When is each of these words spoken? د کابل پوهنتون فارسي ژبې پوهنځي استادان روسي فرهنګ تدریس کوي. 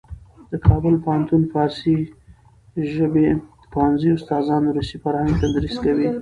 د 0.51 0.53
کابل 0.67 0.95
پوهنتون 1.03 1.41
فارسي 1.51 1.95
ژبې 2.93 3.27
پوهنځي 3.73 4.09
استادان 4.13 4.63
روسي 4.75 4.97
فرهنګ 5.03 5.31
تدریس 5.41 5.75
کوي. 5.85 6.07